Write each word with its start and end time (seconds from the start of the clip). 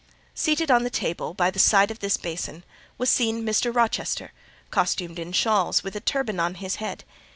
Seated 0.33 0.71
on 0.71 0.83
the 0.83 0.89
carpet, 0.89 1.37
by 1.37 1.51
the 1.51 1.59
side 1.59 1.91
of 1.91 1.99
this 1.99 2.17
basin, 2.17 2.63
was 2.97 3.07
seen 3.07 3.45
Mr. 3.45 3.71
Rochester, 3.71 4.31
costumed 4.71 5.19
in 5.19 5.31
shawls, 5.31 5.83
with 5.83 5.95
a 5.95 5.99
turban 5.99 6.39
on 6.39 6.55
his 6.55 6.77
head. 6.77 7.03